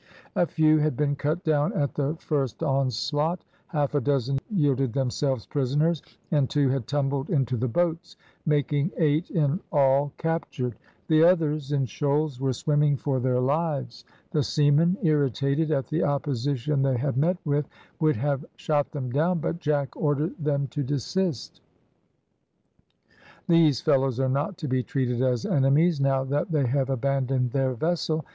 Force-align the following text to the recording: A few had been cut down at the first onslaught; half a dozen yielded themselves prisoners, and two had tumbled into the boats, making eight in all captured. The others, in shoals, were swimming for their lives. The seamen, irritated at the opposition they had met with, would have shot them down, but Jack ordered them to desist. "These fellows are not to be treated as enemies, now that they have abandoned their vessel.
A 0.35 0.47
few 0.47 0.79
had 0.79 0.97
been 0.97 1.15
cut 1.15 1.43
down 1.43 1.73
at 1.73 1.93
the 1.93 2.15
first 2.15 2.63
onslaught; 2.63 3.45
half 3.67 3.93
a 3.93 4.01
dozen 4.01 4.39
yielded 4.49 4.93
themselves 4.93 5.45
prisoners, 5.45 6.01
and 6.31 6.49
two 6.49 6.69
had 6.69 6.87
tumbled 6.87 7.29
into 7.29 7.55
the 7.55 7.67
boats, 7.67 8.17
making 8.43 8.89
eight 8.97 9.29
in 9.29 9.59
all 9.71 10.11
captured. 10.17 10.73
The 11.07 11.23
others, 11.23 11.71
in 11.71 11.85
shoals, 11.85 12.41
were 12.41 12.51
swimming 12.53 12.97
for 12.97 13.19
their 13.19 13.39
lives. 13.39 14.03
The 14.31 14.41
seamen, 14.41 14.97
irritated 15.03 15.69
at 15.69 15.85
the 15.85 16.03
opposition 16.03 16.81
they 16.81 16.97
had 16.97 17.15
met 17.15 17.37
with, 17.45 17.67
would 17.99 18.15
have 18.15 18.43
shot 18.55 18.91
them 18.93 19.11
down, 19.11 19.37
but 19.37 19.59
Jack 19.59 19.95
ordered 19.95 20.33
them 20.43 20.65
to 20.69 20.81
desist. 20.81 21.61
"These 23.47 23.81
fellows 23.81 24.19
are 24.19 24.27
not 24.27 24.57
to 24.57 24.67
be 24.67 24.81
treated 24.81 25.21
as 25.21 25.45
enemies, 25.45 26.01
now 26.01 26.23
that 26.23 26.49
they 26.51 26.65
have 26.65 26.89
abandoned 26.89 27.51
their 27.51 27.75
vessel. 27.75 28.25